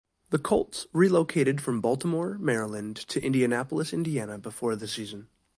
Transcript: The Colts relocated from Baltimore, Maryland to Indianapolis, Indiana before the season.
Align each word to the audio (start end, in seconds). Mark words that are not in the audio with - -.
The 0.31 0.39
Colts 0.39 0.87
relocated 0.93 1.61
from 1.61 1.79
Baltimore, 1.79 2.39
Maryland 2.39 2.95
to 3.09 3.23
Indianapolis, 3.23 3.93
Indiana 3.93 4.39
before 4.39 4.75
the 4.75 4.87
season. 4.87 5.27